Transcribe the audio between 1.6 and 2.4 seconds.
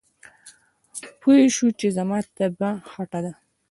چې زما